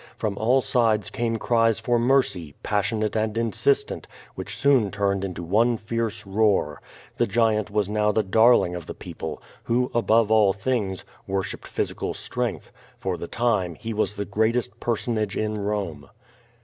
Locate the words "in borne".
15.37-16.05